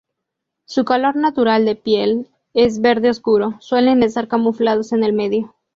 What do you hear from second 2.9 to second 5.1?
oscuro, suelen estar camuflados en